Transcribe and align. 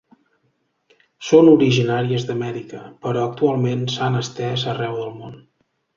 Són 1.27 1.49
originàries 1.51 2.25
d'Amèrica, 2.29 2.81
però 3.07 3.27
actualment 3.27 3.87
s'han 3.97 4.21
estès 4.23 4.65
arreu 4.75 4.97
del 5.03 5.13
món. 5.21 5.37